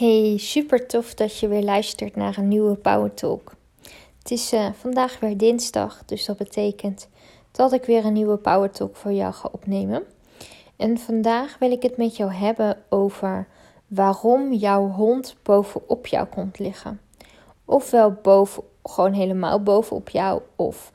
[0.00, 3.54] Hey, super tof dat je weer luistert naar een nieuwe Power Talk.
[4.18, 7.08] Het is uh, vandaag weer dinsdag, dus dat betekent
[7.50, 10.02] dat ik weer een nieuwe Power Talk voor jou ga opnemen.
[10.76, 13.46] En vandaag wil ik het met jou hebben over
[13.86, 17.00] waarom jouw hond bovenop jou komt liggen.
[17.64, 20.92] Ofwel boven, gewoon helemaal bovenop jou, of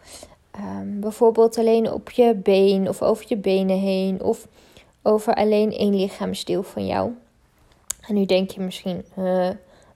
[0.59, 4.47] um, bijvoorbeeld alleen op je been of over je benen heen, of
[5.01, 7.11] over alleen één lichaamsdeel van jou.
[8.07, 9.05] En nu denk je misschien,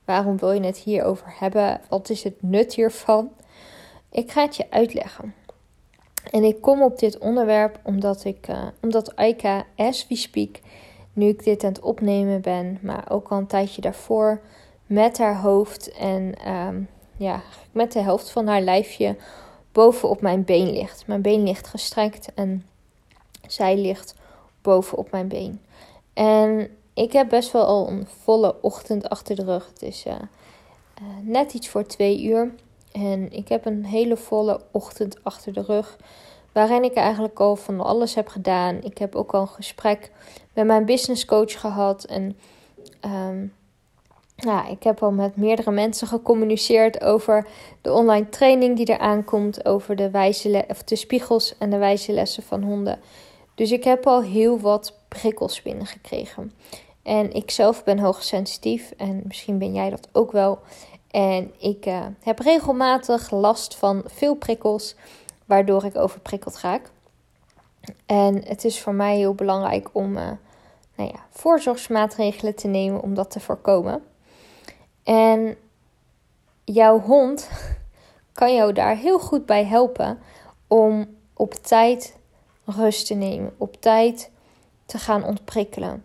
[0.06, 1.82] waarom wil je het hierover hebben?
[1.90, 3.30] Wat is het nut hiervan?
[4.12, 5.34] Ik ga het je uitleggen.
[6.32, 10.60] En ik kom op dit onderwerp omdat ik, uh, omdat Aika, as we speak,
[11.14, 14.42] nu ik dit aan het opnemen ben, maar ook al een tijdje daarvoor,
[14.86, 19.16] met haar hoofd en um, ja, met de helft van haar lijfje
[19.72, 21.08] bovenop mijn been ligt.
[21.08, 22.66] Mijn been ligt gestrekt en
[23.48, 24.16] zij ligt
[24.62, 25.62] bovenop mijn been.
[26.14, 29.68] En ik heb best wel al een volle ochtend achter de rug.
[29.74, 30.14] Het is uh,
[31.22, 32.54] net iets voor twee uur.
[32.92, 35.98] En ik heb een hele volle ochtend achter de rug.
[36.52, 38.84] Waarin ik eigenlijk al van alles heb gedaan.
[38.84, 40.12] Ik heb ook al een gesprek
[40.54, 42.04] met mijn business coach gehad.
[42.04, 42.38] En
[43.06, 43.54] um,
[44.36, 47.48] ja, ik heb al met meerdere mensen gecommuniceerd over
[47.82, 49.66] de online training die eraan komt.
[49.66, 53.00] Over de, wijze of de spiegels en de wijze lessen van honden.
[53.56, 56.54] Dus ik heb al heel wat prikkels binnengekregen.
[57.04, 60.60] En ik zelf ben hoogsensitief en misschien ben jij dat ook wel.
[61.12, 64.96] En ik uh, heb regelmatig last van veel prikkels,
[65.46, 66.92] waardoor ik overprikkeld raak.
[68.06, 70.32] En het is voor mij heel belangrijk om uh,
[70.96, 74.04] nou ja, voorzorgsmaatregelen te nemen om dat te voorkomen.
[75.04, 75.56] En
[76.64, 77.50] jouw hond
[78.34, 80.20] kan jou daar heel goed bij helpen
[80.68, 82.18] om op tijd
[82.66, 84.32] rust te nemen, op tijd
[84.86, 86.04] te gaan ontprikkelen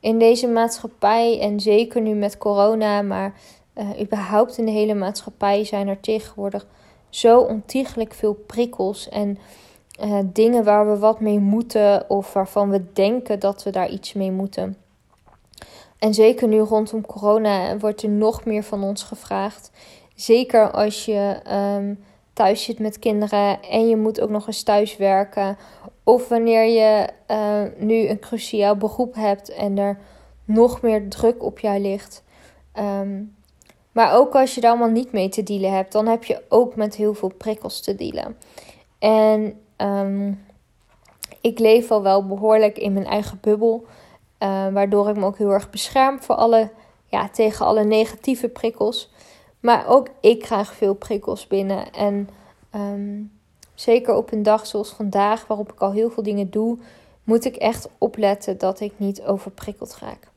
[0.00, 3.34] in deze maatschappij en zeker nu met corona, maar
[3.74, 6.66] uh, überhaupt in de hele maatschappij zijn er tegenwoordig
[7.08, 9.38] zo ontiegelijk veel prikkels en
[10.04, 14.12] uh, dingen waar we wat mee moeten of waarvan we denken dat we daar iets
[14.12, 14.76] mee moeten.
[15.98, 19.70] En zeker nu rondom corona wordt er nog meer van ons gevraagd.
[20.14, 21.40] Zeker als je
[21.76, 25.56] um, thuis zit met kinderen en je moet ook nog eens thuis werken.
[26.10, 29.98] Of wanneer je uh, nu een cruciaal beroep hebt en er
[30.44, 32.22] nog meer druk op jou ligt.
[32.78, 33.34] Um,
[33.92, 36.76] maar ook als je daar allemaal niet mee te dealen hebt, dan heb je ook
[36.76, 38.36] met heel veel prikkels te dealen.
[38.98, 40.44] En um,
[41.40, 43.86] ik leef al wel behoorlijk in mijn eigen bubbel.
[44.42, 46.70] Uh, waardoor ik me ook heel erg bescherm voor alle,
[47.06, 49.10] ja, tegen alle negatieve prikkels.
[49.60, 51.92] Maar ook ik krijg veel prikkels binnen.
[51.92, 52.28] En
[52.74, 53.39] um,
[53.80, 56.78] zeker op een dag zoals vandaag, waarop ik al heel veel dingen doe,
[57.24, 60.28] moet ik echt opletten dat ik niet overprikkeld raak.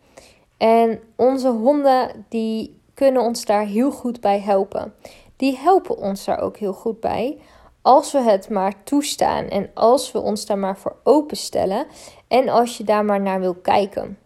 [0.57, 4.93] En onze honden die kunnen ons daar heel goed bij helpen.
[5.35, 7.37] Die helpen ons daar ook heel goed bij.
[7.81, 11.85] Als we het maar toestaan en als we ons daar maar voor openstellen
[12.27, 14.17] en als je daar maar naar wil kijken.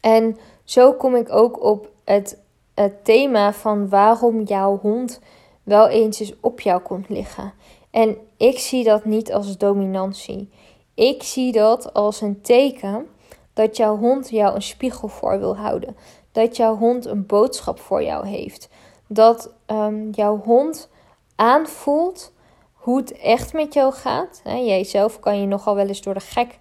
[0.00, 2.38] En zo kom ik ook op het,
[2.74, 5.20] het thema van waarom jouw hond
[5.66, 7.52] wel eens eens op jou komt liggen.
[7.90, 10.50] En ik zie dat niet als dominantie.
[10.94, 13.06] Ik zie dat als een teken
[13.52, 15.96] dat jouw hond jou een spiegel voor wil houden.
[16.32, 18.68] Dat jouw hond een boodschap voor jou heeft.
[19.06, 20.88] Dat um, jouw hond
[21.36, 22.32] aanvoelt
[22.72, 24.40] hoe het echt met jou gaat.
[24.44, 26.58] He, jij zelf kan je nogal wel eens door de gek,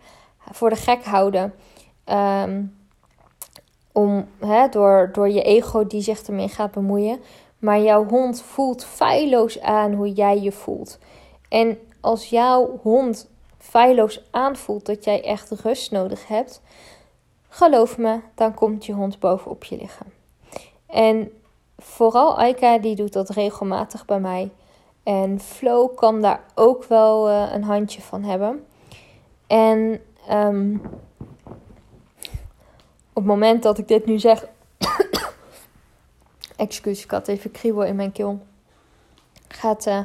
[0.52, 1.54] voor de gek houden.
[2.06, 2.78] Um,
[3.92, 4.28] om,
[4.72, 7.20] door, door je ego die zich ermee gaat bemoeien.
[7.66, 11.00] Maar jouw hond voelt feilloos aan hoe jij je voelt.
[11.50, 16.62] En als jouw hond feilloos aanvoelt dat jij echt rust nodig hebt,
[17.50, 20.06] geloof me, dan komt je hond bovenop je liggen.
[20.88, 21.32] En
[21.78, 24.52] vooral Aika, die doet dat regelmatig bij mij.
[25.04, 28.66] En Flo kan daar ook wel uh, een handje van hebben.
[29.48, 30.82] En um,
[33.10, 34.48] op het moment dat ik dit nu zeg.
[36.56, 38.40] Excuus, ik had even kriebel in mijn keel.
[39.48, 40.00] Gaat uh,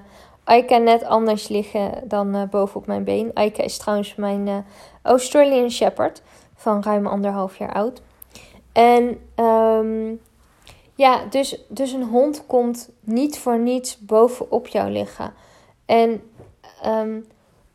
[0.45, 3.31] Aika net anders liggen dan uh, bovenop mijn been.
[3.35, 4.57] Aika is trouwens mijn uh,
[5.03, 6.23] Australian Shepherd
[6.55, 8.03] van ruim anderhalf jaar oud.
[8.73, 10.21] En um,
[10.95, 15.33] ja, dus, dus een hond komt niet voor niets bovenop jou liggen.
[15.87, 16.23] En
[16.87, 17.27] um,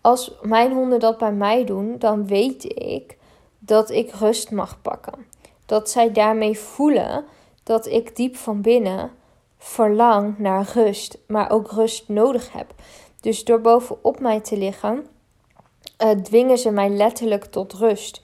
[0.01, 3.18] als mijn honden dat bij mij doen, dan weet ik
[3.60, 5.25] dat ik rust mag pakken.
[5.66, 7.25] Dat zij daarmee voelen
[7.65, 9.12] dat ik diep van binnen
[9.57, 12.73] verlang naar rust, maar ook rust nodig heb.
[13.21, 15.07] Dus door bovenop mij te liggen,
[16.03, 18.21] uh, dwingen ze mij letterlijk tot rust.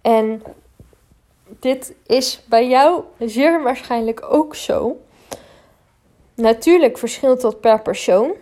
[0.00, 0.42] En
[1.60, 4.96] dit is bij jou zeer waarschijnlijk ook zo.
[6.34, 8.34] Natuurlijk verschilt dat per persoon.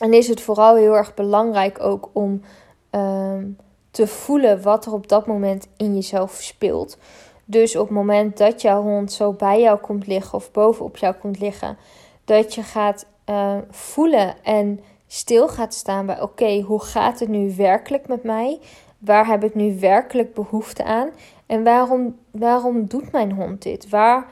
[0.00, 2.42] En is het vooral heel erg belangrijk ook om
[2.90, 3.46] ehm,
[3.90, 6.98] te voelen wat er op dat moment in jezelf speelt.
[7.44, 11.14] Dus op het moment dat jouw hond zo bij jou komt liggen of bovenop jou
[11.14, 11.76] komt liggen,
[12.24, 17.54] dat je gaat uh, voelen en stil gaat staan bij: oké, hoe gaat het nu
[17.56, 18.60] werkelijk met mij?
[18.98, 21.10] Waar heb ik nu werkelijk behoefte aan?
[21.46, 23.88] En waarom, waarom doet mijn hond dit?
[23.88, 24.26] Waar,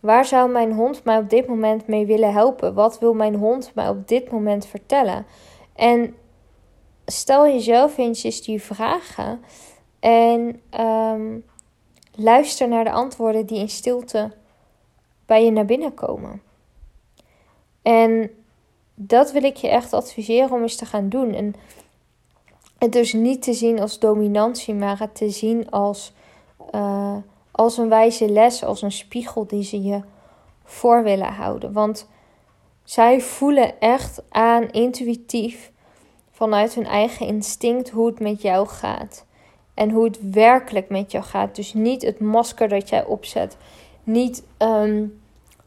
[0.00, 2.74] waar zou mijn hond mij op dit moment mee willen helpen?
[2.74, 5.26] Wat wil mijn hond mij op dit moment vertellen?
[5.74, 6.14] En
[7.06, 9.40] stel jezelf eens die vragen
[10.00, 11.44] en um,
[12.18, 14.30] luister naar de antwoorden die in stilte
[15.26, 16.42] bij je naar binnen komen.
[17.82, 18.30] En
[18.94, 21.34] dat wil ik je echt adviseren om eens te gaan doen.
[21.34, 21.54] En
[22.78, 26.12] het dus niet te zien als dominantie, maar het te zien als,
[26.74, 27.16] uh,
[27.50, 30.00] als een wijze les, als een spiegel die ze je
[30.64, 31.72] voor willen houden.
[31.72, 32.08] Want
[32.84, 35.72] zij voelen echt aan intuïtief
[36.30, 39.26] vanuit hun eigen instinct hoe het met jou gaat.
[39.78, 41.56] En hoe het werkelijk met jou gaat.
[41.56, 43.56] Dus niet het masker dat jij opzet.
[44.04, 45.20] Niet um,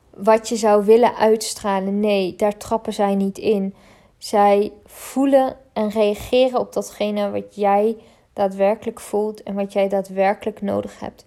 [0.09, 1.99] wat je zou willen uitstralen.
[1.99, 3.73] Nee, daar trappen zij niet in.
[4.17, 7.97] Zij voelen en reageren op datgene wat jij
[8.33, 11.25] daadwerkelijk voelt en wat jij daadwerkelijk nodig hebt.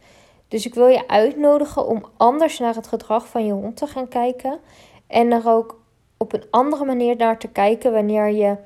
[0.48, 4.08] Dus ik wil je uitnodigen om anders naar het gedrag van je hond te gaan
[4.08, 4.58] kijken.
[5.06, 5.80] En er ook
[6.16, 8.56] op een andere manier naar te kijken wanneer je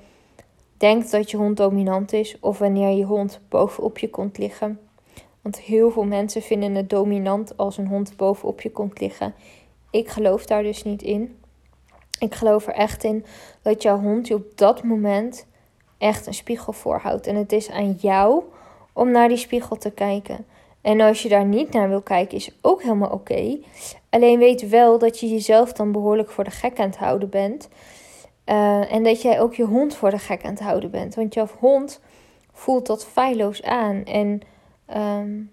[0.78, 4.80] denkt dat je hond dominant is of wanneer je hond bovenop je komt liggen.
[5.42, 9.34] Want heel veel mensen vinden het dominant als een hond bovenop je komt liggen.
[9.90, 11.38] Ik geloof daar dus niet in.
[12.18, 13.24] Ik geloof er echt in
[13.62, 15.46] dat jouw hond je op dat moment
[15.98, 17.26] echt een spiegel voorhoudt.
[17.26, 18.42] En het is aan jou
[18.92, 20.46] om naar die spiegel te kijken.
[20.80, 23.58] En als je daar niet naar wil kijken, is ook helemaal oké.
[24.10, 27.68] Alleen weet wel dat je jezelf dan behoorlijk voor de gek aan het houden bent.
[28.48, 31.14] Uh, en dat jij ook je hond voor de gek aan het houden bent.
[31.14, 32.00] Want jouw hond
[32.52, 34.04] voelt dat feilloos aan.
[34.04, 34.40] En
[34.96, 35.50] um,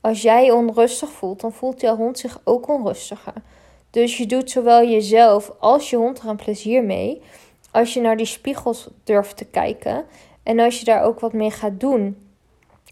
[0.00, 3.32] als jij onrustig voelt, dan voelt jouw hond zich ook onrustiger.
[3.90, 7.22] Dus je doet zowel jezelf als je hond er een plezier mee.
[7.70, 10.04] Als je naar die spiegels durft te kijken.
[10.42, 12.16] En als je daar ook wat mee gaat doen.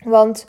[0.04, 0.46] Want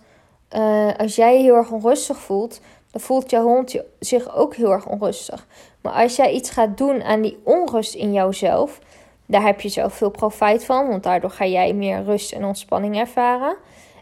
[0.56, 2.62] uh, als jij je heel erg onrustig voelt,
[2.92, 5.48] dan voelt jouw hond zich ook heel erg onrustig.
[5.82, 8.80] Maar als jij iets gaat doen aan die onrust in jouzelf,
[9.26, 12.98] daar heb je zelf veel profijt van, want daardoor ga jij meer rust en ontspanning
[12.98, 13.56] ervaren.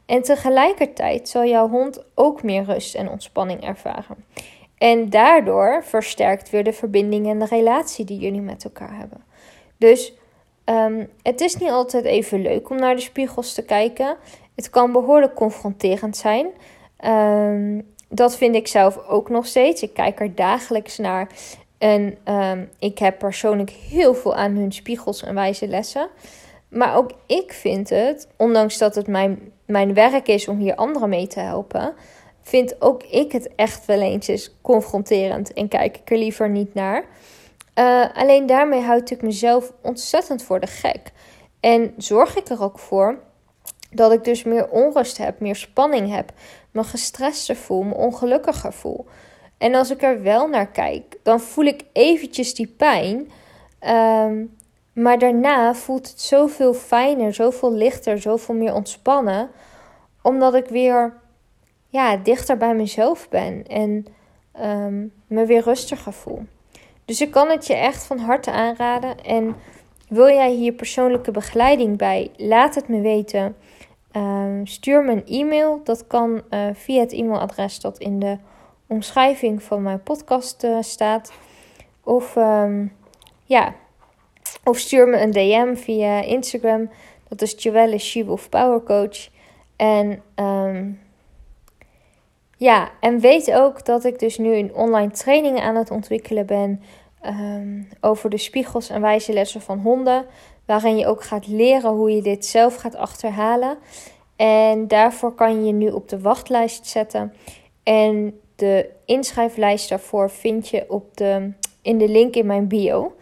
[0.06, 4.26] En tegelijkertijd zal jouw hond ook meer rust en ontspanning ervaren.
[4.78, 9.24] En daardoor versterkt weer de verbinding en de relatie die jullie met elkaar hebben.
[9.78, 10.14] Dus
[10.66, 14.18] um, het is niet altijd even leuk om naar de spiegels te kijken.
[14.56, 16.48] Het kan behoorlijk confronterend zijn.
[17.06, 19.82] Um, dat vind ik zelf ook nog steeds.
[19.82, 21.30] Ik kijk er dagelijks naar.
[21.78, 26.10] En um, ik heb persoonlijk heel veel aan hun spiegels en wijze lessen.
[26.70, 31.10] Maar ook ik vind het, ondanks dat het mijn, mijn werk is om hier anderen
[31.10, 31.94] mee te helpen,
[32.42, 37.04] vind ook ik het echt wel eens confronterend en kijk ik er liever niet naar.
[37.76, 41.12] Uh, alleen daarmee houd ik mezelf ontzettend voor de gek.
[41.60, 43.20] En zorg ik er ook voor
[43.92, 46.32] dat ik dus meer onrust heb, meer spanning heb,
[46.72, 49.06] me gestrester voel, me ongelukkiger voel.
[49.58, 53.32] En als ik er wel naar kijk, dan voel ik eventjes die pijn.
[53.88, 54.58] Um,
[54.94, 59.50] maar daarna voelt het zoveel fijner, zoveel lichter, zoveel meer ontspannen.
[60.22, 61.14] Omdat ik weer
[61.90, 64.06] ja, dichter bij mezelf ben en
[64.62, 66.46] um, me weer rustiger voel.
[67.06, 69.24] Dus ik kan het je echt van harte aanraden.
[69.24, 69.56] En
[70.10, 72.32] wil jij hier persoonlijke begeleiding bij?
[72.38, 73.56] Laat het me weten.
[74.12, 75.82] Um, stuur me een e-mail.
[75.84, 78.38] Dat kan uh, via het e-mailadres dat in de
[78.88, 81.34] omschrijving van mijn podcast uh, staat.
[82.04, 82.96] Of um,
[83.44, 83.76] ja,
[84.64, 86.90] of stuur me een DM via Instagram.
[87.28, 89.30] Dat is Joelle She of Power Coach.
[89.76, 91.00] En um,
[92.58, 96.84] ja, en weet ook dat ik dus nu een online training aan het ontwikkelen ben.
[98.02, 100.26] Over de spiegels en wijze lessen van honden.
[100.70, 103.78] Waarin je ook gaat leren hoe je dit zelf gaat achterhalen.
[104.36, 107.34] En daarvoor kan je je nu op de wachtlijst zetten.
[107.84, 113.16] En de inschrijflijst daarvoor vind je op de, in de link in mijn bio.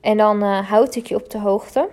[0.00, 1.88] En dan uh, houd ik je op de hoogte.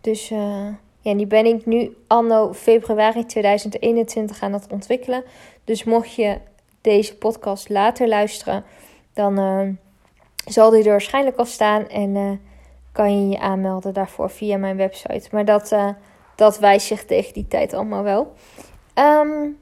[0.00, 0.66] Dus uh,
[1.00, 5.24] ja, die ben ik nu anno februari 2021 aan het ontwikkelen.
[5.64, 6.38] Dus mocht je
[6.80, 8.64] deze podcast later luisteren,
[9.12, 9.68] dan uh,
[10.46, 11.88] zal die er waarschijnlijk al staan.
[11.88, 12.40] En
[12.96, 15.28] kan je je aanmelden daarvoor via mijn website.
[15.30, 15.76] Maar dat,
[16.36, 18.32] dat wijst zich tegen die tijd allemaal wel.
[18.94, 19.58] Um,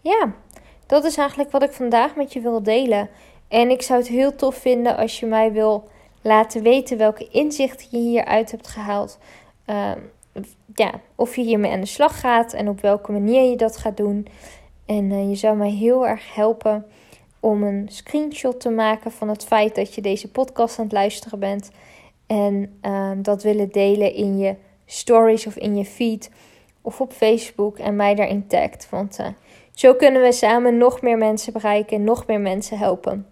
[0.00, 0.32] ja,
[0.86, 3.08] dat is eigenlijk wat ik vandaag met je wil delen.
[3.48, 5.88] En ik zou het heel tof vinden als je mij wil
[6.22, 9.18] laten weten welke inzichten je hieruit hebt gehaald.
[9.64, 9.98] Ehm,
[10.74, 13.96] ja, of je hiermee aan de slag gaat en op welke manier je dat gaat
[13.96, 14.26] doen.
[14.86, 16.86] En uh, je zou mij heel erg helpen
[17.40, 21.38] om een screenshot te maken van het feit dat je deze podcast aan het luisteren
[21.38, 21.70] bent.
[22.26, 24.54] En uh, dat willen delen in je
[24.86, 26.30] stories of in je feed
[26.80, 28.88] of op Facebook en mij daarin tagt.
[28.90, 29.26] Want uh,
[29.74, 33.26] zo kunnen we samen nog meer mensen bereiken en nog meer mensen helpen.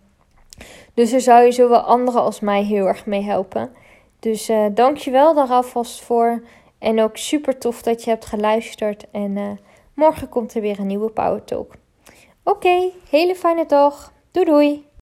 [0.95, 3.71] Dus er zou je zowel anderen als mij heel erg mee helpen.
[4.19, 6.43] Dus uh, dankjewel daar alvast voor.
[6.79, 9.11] En ook super tof dat je hebt geluisterd.
[9.11, 9.51] En uh,
[9.95, 11.75] morgen komt er weer een nieuwe Power Talk.
[12.45, 14.13] Oké, hele fijne dag.
[14.31, 14.91] Doei doei.